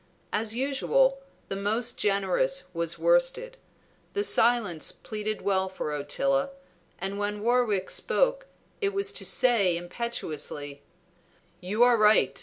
As 0.33 0.55
usual, 0.55 1.19
the 1.47 1.55
most 1.55 1.95
generous 1.99 2.69
was 2.73 2.97
worsted. 2.97 3.55
The 4.13 4.23
silence 4.23 4.91
pleaded 4.91 5.41
well 5.43 5.69
for 5.69 5.93
Ottila, 5.93 6.49
and 6.97 7.19
when 7.19 7.43
Warwick 7.43 7.91
spoke 7.91 8.47
it 8.81 8.95
was 8.95 9.13
to 9.13 9.23
say 9.25 9.77
impetuously 9.77 10.81
"You 11.59 11.83
are 11.83 11.97
right! 11.97 12.39